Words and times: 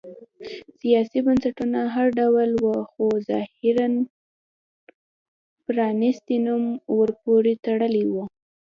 سیاسي 0.79 1.19
بنسټونه 1.25 1.79
که 1.87 1.91
هر 1.95 2.07
ډول 2.19 2.49
و 2.63 2.65
خو 2.91 3.05
ظاهراً 3.29 3.87
پرانیستی 5.65 6.37
نوم 6.45 6.63
ورپورې 6.99 7.53
تړلی 7.65 8.05
و. 8.07 8.13